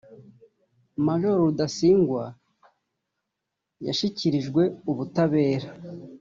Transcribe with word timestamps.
Major 1.05 1.35
Rudasingwa 1.43 2.23
yashyikirijwe 3.87 4.63
ubutabera 4.91 5.69